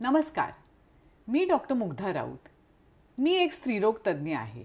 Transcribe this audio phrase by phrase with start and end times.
[0.00, 0.50] नमस्कार.
[1.28, 2.48] मी डॉक्टर मुग्धा राऊत.
[3.18, 4.64] मी एक स्त्रीरोग तज्ज्ञ आहे.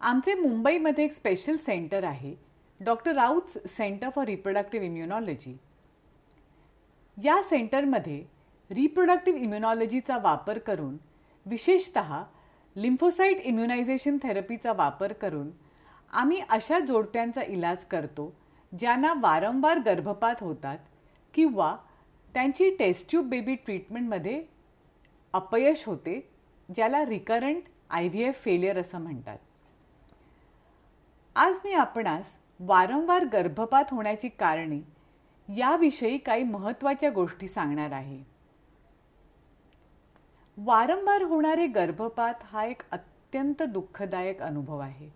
[0.00, 2.34] आमचे मुंबईमध्ये एक स्पेशल सेंटर आहे
[2.80, 5.56] doctor Raut centre for reproductive immunology
[7.16, 8.22] या सेंटरमध्ये
[8.70, 10.96] रिप्रोडक्टिव्ह इम्युनॉलॉजीचा वापर करून
[11.46, 11.98] विशेषत
[12.76, 15.50] लिम्फोसाईट इम्युनायझेशन थेरपीचा वापर करून
[16.12, 18.32] आम्ही अशा जोडप्यांचा इलाज करतो
[18.72, 20.78] ज्यांना वारंवार गर्भपात होतात
[21.34, 21.76] किंवा
[22.36, 24.44] त्यांची टेस्ट्यूब बेबी ट्रीटमेंटमध्ये
[25.32, 26.32] अपयश होते
[26.76, 29.38] ज्याला recurrent I V F failure असं म्हणतात.
[31.36, 32.24] आज मी आपणास
[32.60, 34.80] वारंवार गर्भपात होण्याची कारणे
[35.48, 38.22] याविषयी काही महत्त्वाच्या गोष्टी सांगणार आहे.
[40.56, 45.10] वारंवार होणारे गर्भपात हा एक अत्यंत दुःखदायक अनुभव आहे.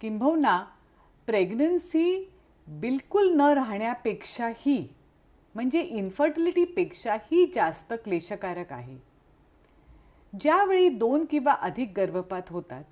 [0.00, 0.64] किंबहुना
[1.26, 2.32] प्रेग्नन्सी
[2.68, 4.94] बिलकुल न राहण्यापेक्षाही
[5.58, 8.96] म्हणजे इन्फर्टिलिटीपेक्षाही जास्त क्लेशकारक आहे.
[10.40, 12.84] ज्यावेळी दोन किंवा अधिक गर्भपात होतात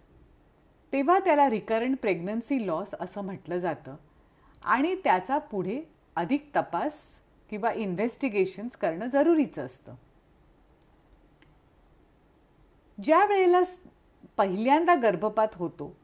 [0.93, 3.97] तेव्हा त्याला रिकरंट प्रेग्नन्सी लॉस असं म्हटलं जातं
[4.63, 5.81] आणि त्याचा पुढे
[6.17, 6.93] अधिक तपास
[7.51, 9.95] किंवा इन्व्हेस्टिगेशन्स करणं जरुरीचं असतं.
[12.99, 13.61] ज्या वेळेला
[14.37, 15.95] पहिल्यांदा गर्भपात होतो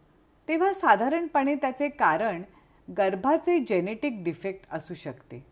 [0.49, 2.43] तेव्हा साधारणपणे त्याचे कारण
[2.89, 5.52] गर्भाचे जेनेटिक डिफेक्ट असू शकते.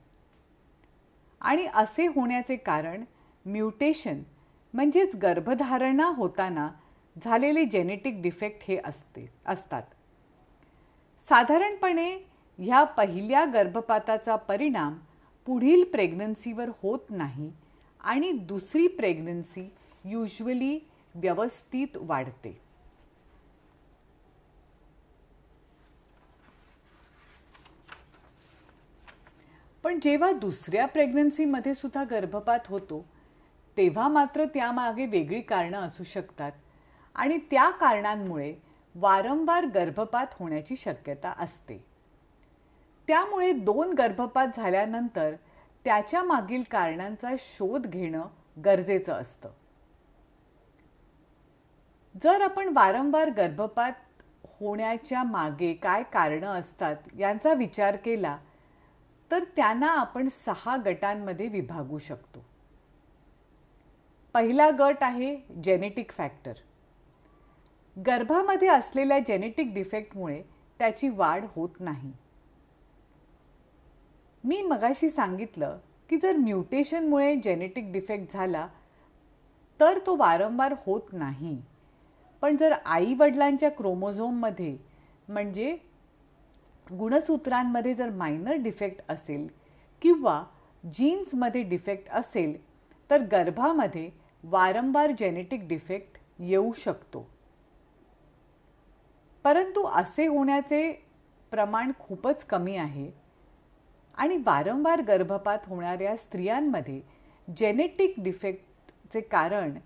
[1.41, 3.05] आणि असे होण्याचे कारण
[3.45, 4.23] म्युटेशन
[4.75, 6.71] म्हणजेच गर्भधारणा होताना
[7.25, 9.83] झालेले जेनेटिक डिफेक्ट हे असते असतात.
[11.29, 12.11] साधारणपणे
[12.59, 14.99] ह्या पहिल्या गर्भपाताचा परिणाम
[15.47, 17.53] पुढील प्रेग्नन्सीवर होत नाही
[18.01, 19.73] आणि दुसरी प्रेग्नन्सी
[20.05, 20.79] युजली
[21.15, 22.61] व्यवस्थित वाढते.
[29.91, 33.05] पण जेव्हा दुसऱ्या प्रेग्नन्सीमध्ये सुद्धा गर्भपात होतो
[33.77, 36.53] तेव्हा मात्र त्यामागे वेगळी कारणं असू शकतात.
[37.15, 38.55] आणि त्या कारणांमुळे
[38.95, 41.85] वारंवार गर्भपात होण्याची शक्यता असते.
[43.09, 45.35] त्यामुळे दोन गर्भपात झाल्यानंतर
[45.85, 48.27] त्याच्या मागील कारणांचा शोध घेणं
[48.65, 49.51] गरजेचं असतं.
[52.25, 53.93] जर आपण वारंवार गर्भपात
[54.45, 58.39] होण्याच्या मागे काय कारणं असतात यांचा विचार केला
[59.31, 62.45] तर त्यांना आपण सहा गटांमध्ये विभागू शकतो.
[64.35, 66.53] पहिला गट आहे जेनेटिक फॅक्टर
[67.97, 70.43] गर्भामध्ये असलेल्या जेनेटिक डिफेक्टमुळे
[70.79, 72.13] त्याची वाढ होत नाही.
[74.45, 75.79] मी मगाशी सांगितलं
[76.11, 78.67] की जर म्युटेशनमुळे जेनेटिक डिफेक्ट झाला
[79.81, 81.61] तर तो वारंवार होत नाही.
[82.43, 84.77] पण जर आई वडिलांच्या क्रोमोझोममध्ये
[85.29, 85.77] म्हणजे
[86.99, 89.49] गुणसूत्रांमध्ये जर मायनर डिफेक्ट असेल
[90.03, 90.45] किंवा
[90.95, 92.57] जीन्समध्ये डिफेक्ट असेल
[93.11, 94.11] तर गर्भामध्ये
[94.45, 97.31] वारंवार जेनेटिक डिफेक्ट येऊ शकतो.
[99.45, 100.93] परंतु असे होण्याचे
[101.51, 103.11] प्रमाण खूपच कमी आहे
[104.15, 107.01] आणि वारंवार गर्भपात होणाऱ्या स्त्रियांमध्ये
[107.57, 109.79] जेनेटिक डिफेक्टचे कारण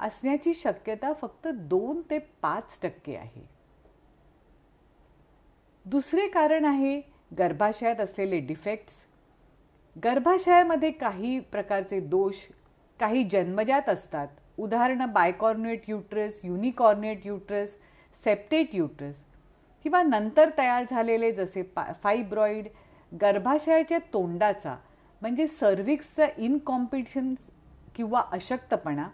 [0.00, 3.61] असण्याची शक्यता फक्त दोन ते पाच टक्के आहे.
[5.86, 7.00] दुसरे कारण आहे
[7.38, 8.94] गर्भाशयात असलेले डिफेक्ट्स
[9.96, 12.34] गर्भाशयामध्ये काही प्रकारचे दोष
[13.00, 14.26] काही जन्मजात असतात.
[14.58, 17.76] उदाहरणं bicornuate uterus unicornuate uterus
[18.16, 19.22] septate uterus
[19.84, 22.68] किंवा नंतर तयार झालेले जसे पा फायब्रॉईड
[23.12, 24.74] गर्भाशयाच्या तोंडाचा
[25.22, 27.34] म्हणजे सर्विक्सचा इनकॉम्पिटिशन
[27.94, 29.08] किंवा अशक्तपणा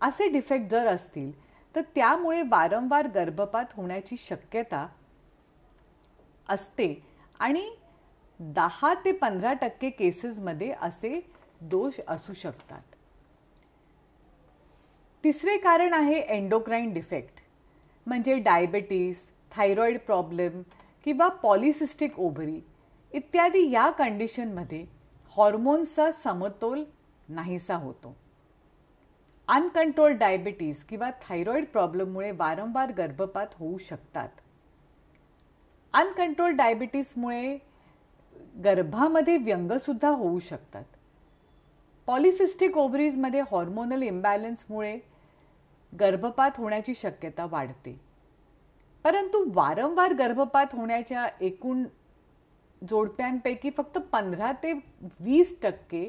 [0.00, 1.30] असे डिफेक्ट जर असतील
[1.74, 4.86] तर त्यामुळे वारंवार गर्भपात होण्याची शक्यता
[6.48, 7.02] असते.
[7.40, 7.68] आणि
[8.40, 11.20] दहा ते पंधरा टक्के केसेसमध्ये असे
[11.60, 12.82] दोष असू शकतात.
[15.24, 17.40] तिसरे कारण आहे एन्डोक्राईन डिफेक्ट
[18.06, 20.62] म्हणजे डायबेटीस थायरॉईड प्रॉब्लेम
[21.04, 22.60] किंवा पॉलिसिस्टिक ओव्हरी
[23.12, 24.84] इत्यादी या कंडिशनमध्ये
[25.36, 26.84] हॉर्मोन्सचा समतोल
[27.28, 28.16] नाहीसा होतो.
[29.48, 34.28] अनकंट्रोल डायबिटीज किंवा थायरॉईड प्रॉब्लेममुळे वारंवार गर्भपात होऊ शकतात.
[35.94, 37.58] अनकंट्रोल डायबिटीसमुळे
[38.64, 40.84] गर्भामध्ये व्यंगसुद्धा होऊ शकतात.
[42.06, 44.98] पॉलिसिस्टिक ओव्हरीजमध्ये हॉर्मोनल इम्बॅलन्समुळे
[46.00, 48.00] गर्भपात होण्याची शक्यता वाढते.
[49.04, 51.84] परंतु वारंवार गर्भपात होण्याच्या एकूण
[52.90, 54.72] जोडप्यांपैकी फक्त पंधरा ते
[55.20, 56.04] वीस टक्के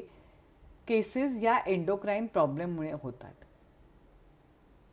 [0.88, 3.34] केसेस या एंडोक्राईन प्रॉब्लेममुळे होतात.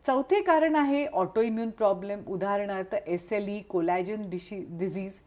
[0.05, 5.19] चौथे कारण आहे ऑटो इम्युन प्रॉब्लेम उदाहरणार्थ एस एल ई कोलॅजन डिशी डिझीज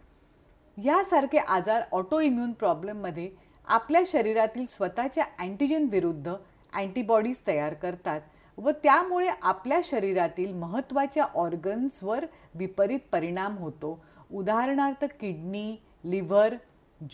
[0.76, 3.28] यासारखे आजार ऑटो इम्युन प्रॉब्लेममध्ये
[3.69, 6.34] आपल्या शरीरातील स्वतःच्या अँटीजन विरुद्ध
[6.73, 8.20] अँटीबॉडीज तयार करतात
[8.58, 12.25] व त्यामुळे आपल्या शरीरातील महत्त्वाच्या ऑर्गन्सवर
[12.55, 13.99] विपरीत परिणाम होतो.
[14.31, 16.55] उदाहरणार्थ किडनी लिव्हर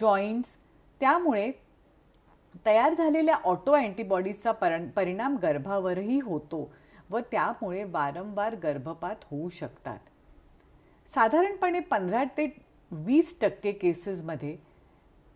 [0.00, 0.54] जॉईंट्स
[1.00, 1.50] त्यामुळे
[2.66, 6.70] तयार झालेल्या ऑटो अँटीबॉडीजचा पर परिणाम गर्भावरही होतो.
[7.10, 9.98] व त्यामुळे वारंवार गर्भपात होऊ शकतात.
[11.14, 12.46] साधारणपणे पंधरा ते
[12.90, 14.56] वीस टक्के केसेसमध्ये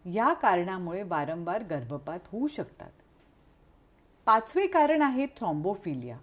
[0.05, 2.91] या कारणामुळे वारंवार गर्भपात होऊ शकतात.
[4.27, 6.17] पाचवे कारण आहे थ्रॉम्बोफिलिया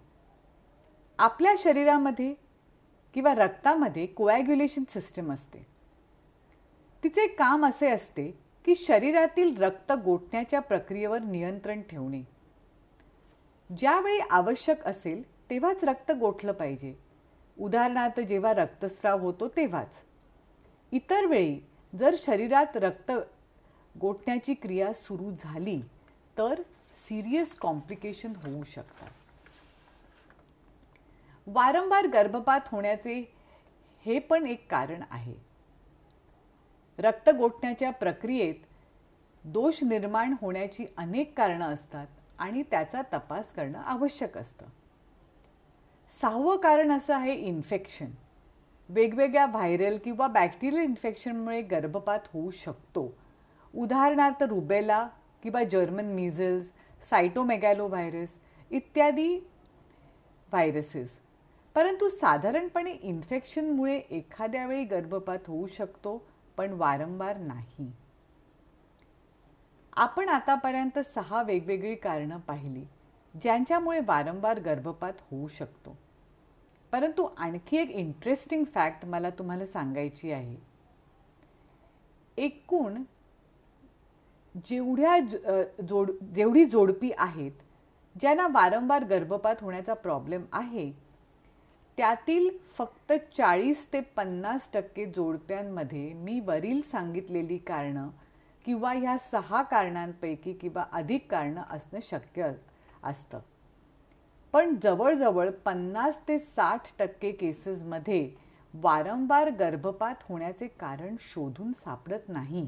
[1.18, 2.34] आपल्या शरीरामध्ये
[3.14, 5.66] किंवा रक्तामध्ये कोॲग्युलेशन सिस्टम असते.
[7.04, 8.30] तिचे काम असे असते
[8.64, 12.22] की शरीरातील रक्त गोठण्याच्या प्रक्रियेवर नियंत्रण ठेवणे.
[13.78, 16.94] ज्यावेळी आवश्यक असेल तेव्हाच रक्त गोठलं पाहिजे.
[17.58, 20.02] उदाहरणार्थ जेव्हा रक्तस्राव होतो तेव्हाच.
[20.92, 21.60] इतर वेळी
[21.98, 23.12] जर शरीरात रक्त
[24.00, 25.80] गोठण्याची क्रिया सुरू झाली
[26.38, 26.62] तर
[27.08, 29.08] सिरियस कॉम्प्लिकेशन होऊ शकतात.
[31.46, 33.34] वारंवार गर्भपात होण्याचे
[34.04, 35.34] हे पण एक कारण आहे.
[36.98, 38.54] रक्त गोठण्याच्या प्रक्रियेत
[39.44, 42.06] दोष निर्माण होण्याची अनेक कारणं असतात
[42.38, 44.66] आणि त्याचा तपास करणं आवश्यक असतं.
[46.20, 48.10] सहावं कारण असं आहे इन्फेक्शन
[48.88, 53.12] वेगवेगळ्या व्हायरल किंवा बॅक्टेरियल इन्फेक्शनमुळे गर्भपात होऊ शकतो.
[53.74, 55.06] उदाहरणार्थ रुबेला
[55.42, 56.70] किंवा जर्मन मिझल्स
[57.10, 58.38] सायटोमेगॅलो व्हायरस
[58.70, 59.34] इत्यादी
[60.52, 61.18] व्हायरसेस
[61.76, 66.16] परंतु साधारणपणे इन्फेक्शनमुळे एखाद्या वेळी गर्भपात होऊ शकतो
[66.56, 67.90] पण वारंवार नाही.
[69.96, 72.84] आपण आतापर्यंत सहा वेगवेगळी कारणं पाहिली
[73.34, 75.96] ज्यांच्यामुळे वारंवार गर्भपात होऊ शकतो.
[76.94, 80.56] परंतु आणखी एक इंटरेस्टिंग फॅक्ट मला तुम्हाला सांगायची आहे.
[82.38, 83.02] एकूण
[84.66, 85.18] जेवढ्या
[85.88, 87.52] जोड जेवढी जोडपी आहेत
[88.16, 90.90] ज्यांना वारंवार गर्भपात होण्याचा प्रॉब्लेम आहे
[91.98, 92.48] त्यातील
[92.78, 98.08] फक्त चाळीस ते पन्नास टक्के जोडप्यांमध्ये मी वरील सांगितलेली कारणं
[98.64, 102.52] किंवा ह्या सहा कारणांपैकी किंवा अधिक कारणं असणं शक्य
[103.02, 103.38] असतं.
[104.54, 108.28] पण जवळजवळ पन्नास ते साठ टक्के केसेसमध्ये
[108.74, 112.66] वारंवार गर्भपात होण्याचे कारण शोधून सापडत नाही.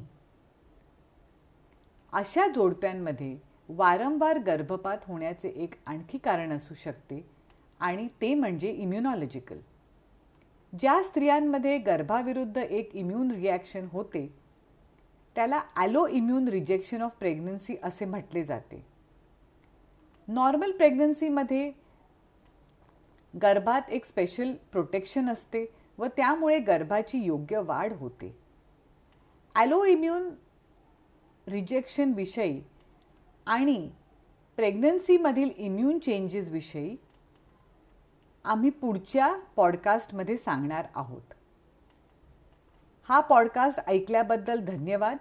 [2.13, 3.37] अशा जोडप्यांमध्ये
[3.69, 7.23] वारंवार गर्भपात होण्याचे एक आणखी कारण असू शकते
[7.81, 9.61] आणि ते म्हणजे इम्युनॉलॉजिकल
[10.73, 14.27] ज्या स्त्रियांमध्ये गर्भाविरुद्ध एक इम्युन रिॲक्शन होते
[15.37, 18.85] त्याला allo immune rejection of pregnancy असे म्हटले जाते.
[20.29, 21.73] नॉर्मल प्रेग्नन्सीमध्ये
[23.43, 28.37] गर्भात एक स्पेशल प्रोटेक्शन असते व त्यामुळे गर्भाची योग्य वाढ होते.
[29.55, 30.31] ॲलो इम्युन
[31.47, 32.63] रिजेक्शन विषयी
[33.47, 33.91] आणि
[34.57, 36.97] प्रेग्नन्सीमधील इम्युन चेंजेसविषयी
[38.45, 41.35] आम्ही पुढच्या पॉडकास्टमध्ये सांगणार आहोत.
[43.09, 45.17] हा पॉडकास्ट ऐकल्याबद्दल धन्यवाद.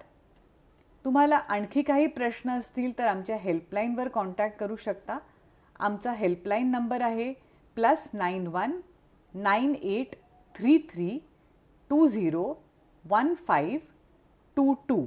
[1.06, 5.18] तुम्हाला आणखी काही प्रश्न असतील तर आमच्या हेल्पलाईनवर कॉन्टॅक्ट करू शकता.
[5.80, 7.34] आमचा हेल्पलाईन नंबर आहे
[7.76, 8.82] plus nine one
[9.34, 10.16] nine eight
[10.56, 11.20] three three
[11.90, 12.54] two zero
[13.10, 13.80] one five
[14.56, 15.06] two two.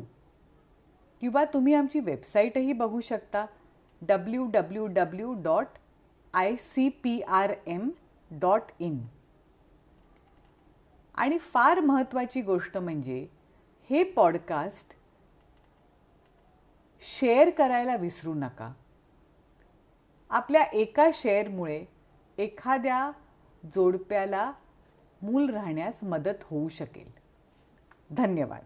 [1.21, 3.47] किंवा तुम्ही आमची वेबसाईटही बघू शकता.
[4.03, 5.67] W W W dot
[6.35, 7.91] I C P R M
[8.31, 8.99] dot in.
[11.15, 13.27] आणि फार महत्त्वाची गोष्ट म्हणजे
[13.91, 14.98] हे पॉडकास्ट
[17.01, 18.73] शेअर करायला विसरू नका.
[20.31, 21.85] आपल्या एका शेअरमुळे
[22.39, 23.11] एखाद्या
[23.65, 24.53] जोडप्याला
[25.23, 27.11] मूल राहण्यास मदत होऊ शकेल.
[28.11, 28.65] धन्यवाद.